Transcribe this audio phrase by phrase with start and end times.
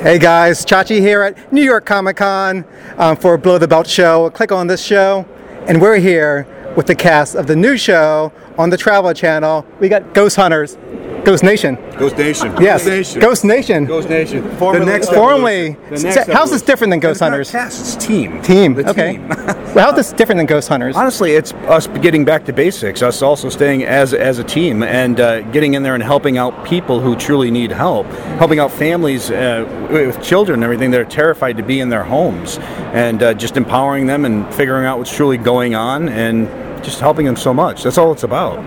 [0.00, 2.64] Hey guys, Chachi here at New York Comic Con
[2.96, 4.30] um, for Below the Belt show.
[4.30, 5.26] Click on this show,
[5.68, 9.66] and we're here with the cast of the new show on the Travel Channel.
[9.78, 10.78] We got Ghost Hunters,
[11.24, 11.76] Ghost Nation.
[11.98, 12.54] Ghost Nation.
[12.60, 13.20] Yes, Ghost Nation.
[13.20, 13.84] Ghost Nation.
[13.84, 14.42] Ghost Nation.
[14.58, 15.76] The next formerly.
[15.90, 17.50] The next how's this different than Ghost It's not Hunters?
[17.50, 18.40] cast, it's team.
[18.42, 18.74] Team.
[18.74, 19.12] The okay.
[19.12, 19.28] team.
[19.28, 20.96] well, how's this different than Ghost Hunters?
[20.96, 23.02] Honestly, it's us getting back to basics.
[23.02, 26.64] Us also staying as as a team and uh, getting in there and helping out
[26.64, 28.06] people who truly need help,
[28.38, 32.04] helping out families uh, with children and everything that are terrified to be in their
[32.04, 32.58] homes,
[32.92, 36.48] and uh, just empowering them and figuring out what's truly going on and
[36.82, 37.82] just helping them so much.
[37.82, 38.58] That's all it's about.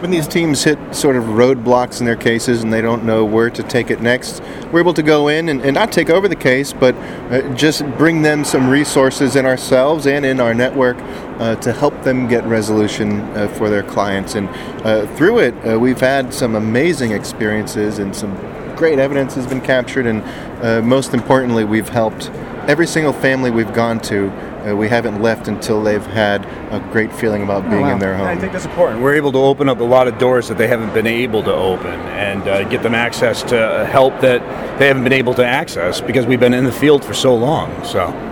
[0.00, 3.50] When these teams hit sort of roadblocks in their cases and they don't know where
[3.50, 6.36] to take it next, we're able to go in and, and not take over the
[6.36, 10.96] case, but uh, just bring them some resources in ourselves and in our network
[11.40, 14.36] uh, to help them get resolution uh, for their clients.
[14.36, 14.48] And
[14.86, 18.36] uh, through it, uh, we've had some amazing experiences and some
[18.76, 20.06] great evidence has been captured.
[20.06, 20.22] And
[20.64, 22.30] uh, most importantly, we've helped
[22.68, 24.30] every single family we've gone to.
[24.66, 27.92] Uh, we haven't left until they've had a great feeling about being wow.
[27.92, 28.26] in their home.
[28.26, 29.02] I think that's important.
[29.02, 31.52] We're able to open up a lot of doors that they haven't been able to
[31.52, 34.40] open and uh, get them access to help that
[34.78, 37.84] they haven't been able to access because we've been in the field for so long.
[37.84, 38.27] So.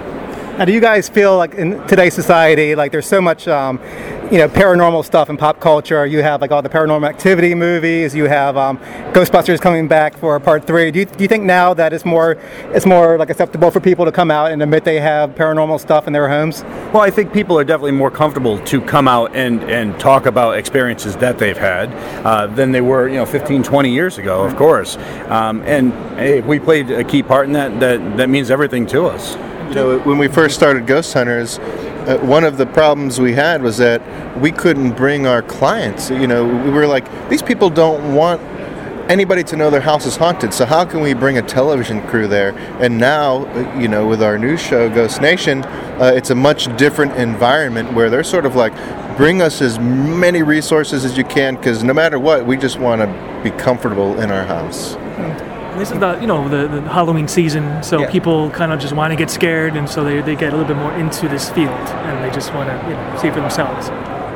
[0.58, 3.78] Now, do you guys feel like in today's society, like there's so much, um,
[4.32, 6.06] you know, paranormal stuff in pop culture?
[6.06, 8.14] You have like all the paranormal activity movies.
[8.14, 8.78] You have um,
[9.12, 10.90] Ghostbusters coming back for part three.
[10.90, 12.38] Do you, do you think now that it's more,
[12.72, 16.06] it's more like acceptable for people to come out and admit they have paranormal stuff
[16.06, 16.62] in their homes?
[16.90, 20.56] Well, I think people are definitely more comfortable to come out and, and talk about
[20.56, 21.92] experiences that they've had
[22.24, 24.96] uh, than they were, you know, 15, 20 years ago, of course.
[25.26, 28.16] Um, and hey, we played a key part in that, that.
[28.16, 29.36] That means everything to us.
[29.68, 33.62] You know, when we first started Ghost Hunters, uh, one of the problems we had
[33.62, 34.00] was that
[34.40, 36.08] we couldn't bring our clients.
[36.08, 38.40] You know, we were like, these people don't want
[39.10, 40.54] anybody to know their house is haunted.
[40.54, 42.56] So how can we bring a television crew there?
[42.80, 46.74] And now, uh, you know, with our new show, Ghost Nation, uh, it's a much
[46.76, 48.72] different environment where they're sort of like,
[49.16, 53.00] bring us as many resources as you can, because no matter what, we just want
[53.00, 54.94] to be comfortable in our house.
[55.78, 58.10] This is the you know the, the Halloween season, so Yeah.
[58.10, 60.66] people kind of just want to get scared, and so they, they get a little
[60.74, 61.70] bit more into this field,
[62.06, 63.90] and they just want to you know see for themselves.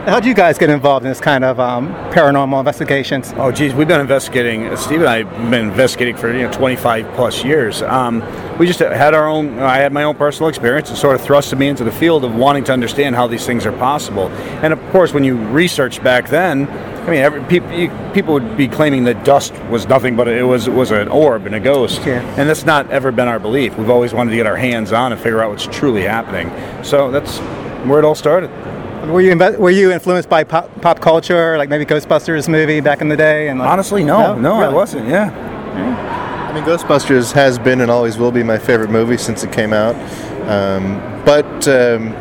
[0.07, 3.35] How do you guys get involved in this kind of um, paranormal investigations?
[3.37, 4.75] Oh, geez, we've been investigating.
[4.79, 7.83] Steve and I have been investigating for you know 25 plus years.
[7.83, 8.23] Um,
[8.59, 9.59] we just had our own.
[9.59, 12.35] I had my own personal experience and sort of thrusted me into the field of
[12.35, 14.29] wanting to understand how these things are possible.
[14.63, 16.67] And of course, when you researched back then,
[17.07, 20.45] I mean, every, people you, people would be claiming that dust was nothing but it
[20.45, 22.21] was was an orb and a ghost, Yeah.
[22.39, 23.77] and that's not ever been our belief.
[23.77, 26.51] We've always wanted to get our hands on and figure out what's truly happening.
[26.83, 27.37] So that's
[27.87, 28.51] where it all started.
[29.07, 33.01] Were you inve- were you influenced by pop, pop culture, like maybe Ghostbusters movie back
[33.01, 33.49] in the day?
[33.49, 34.75] And like, Honestly, no, no, I Really?
[34.75, 35.09] wasn't.
[35.09, 35.31] Yeah.
[36.51, 39.73] I mean, Ghostbusters has been and always will be my favorite movie since it came
[39.73, 39.95] out.
[40.49, 42.13] Um, but um,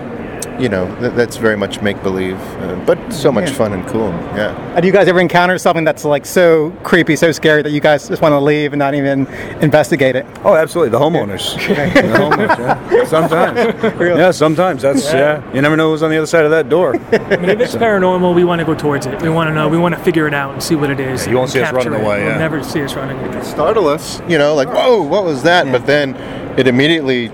[0.59, 3.55] you know, th- that's very much make believe, uh, but so much Yeah.
[3.55, 4.09] fun and cool.
[4.35, 4.53] Yeah.
[4.75, 7.79] Uh, Do you guys ever encounter something that's like so creepy, so scary that you
[7.79, 9.25] guys just want to leave and not even
[9.61, 10.25] investigate it?
[10.43, 10.91] Oh, absolutely.
[10.91, 11.55] The homeowners.
[11.93, 13.03] the homeowners, yeah.
[13.05, 13.59] Sometimes.
[14.19, 14.81] Yeah, sometimes.
[14.81, 15.41] That's, yeah.
[15.53, 16.95] You never know who's on the other side of that door.
[17.11, 19.21] I mean, if it's paranormal, we want to go towards it.
[19.21, 19.67] We want to know.
[19.69, 21.25] We want to figure it out and see what it is.
[21.27, 22.05] you won't see us capture running it.
[22.05, 23.17] away, You'll never see us running.
[23.19, 23.43] away.
[23.43, 25.71] Startle us, you know, like whoa, what was that?
[25.71, 26.15] But then
[26.57, 27.27] it immediately,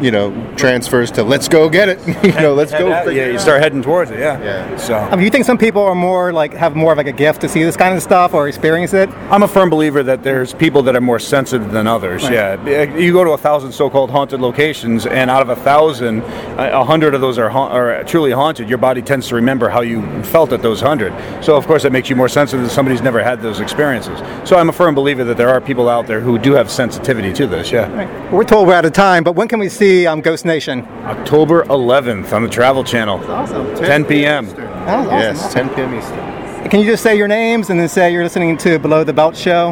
[0.00, 1.98] you know, transfers to let's go get it.
[2.24, 2.88] you know, let's go.
[2.88, 4.40] yeah, it you start heading towards it, yeah.
[4.42, 4.76] Yeah.
[4.76, 7.12] So I mean, you think some people are more like have more of like a
[7.12, 9.08] gift to see this kind of stuff or experience it?
[9.30, 12.22] I'm a firm believer that there's people that are more sensitive than others.
[12.24, 16.20] Yeah, uh, you go to a thousand so-called haunted locations, and out of a thousand,
[16.58, 18.68] a a hundred of those are, ha- are truly haunted.
[18.68, 21.12] Your body tends to remember how you felt at those hundred.
[21.42, 24.18] So of course, that makes you more sensitive than somebody who's never had those experiences.
[24.48, 27.32] So I'm a firm believer that there are people out there who do have sensitivity
[27.34, 27.72] to this.
[27.72, 27.88] Yeah.
[28.30, 30.82] We're told we're out of time, but when can we see um, Ghost Nation?
[31.04, 33.74] October 11th on the Travel Channel, Awesome.
[33.76, 34.46] 10 p.m.
[34.48, 35.10] awesome.
[35.12, 35.94] Yes, 10 p.m.
[35.94, 36.38] Eastern.
[36.70, 39.36] Can you just say your names and then say you're listening to Below the Belt
[39.36, 39.70] Show?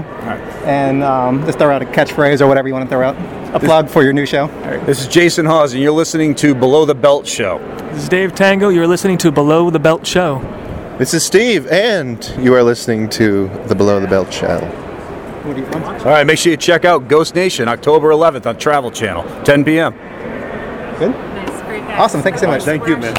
[0.64, 3.16] And um, just throw out a catchphrase or whatever you want to throw out.
[3.54, 4.46] A plug for your new show.
[4.86, 7.58] This is Jason Hawes, and you're listening to Below the Belt Show.
[7.92, 8.68] This is Dave Tango.
[8.70, 10.40] You're listening to Below the Belt Show.
[10.98, 14.66] This is Steve, and you are listening to the Below the Belt channel.
[15.46, 19.64] All right, make sure you check out Ghost Nation October 11th on Travel Channel, 10
[19.64, 19.92] p.m.
[20.98, 21.10] Good?
[21.10, 22.00] Nice, great guys.
[22.00, 22.22] Awesome.
[22.22, 22.62] Thank you so much.
[22.64, 23.14] Thank you, man.